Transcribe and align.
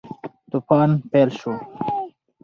توپان 0.49 0.89
پیل 1.11 1.29
شو. 1.39 1.51